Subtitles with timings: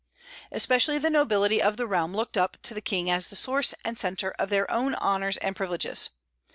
[0.51, 3.99] Especially the nobility of the realm looked up to the king as the source and
[3.99, 6.09] centre of their own honors and privileges.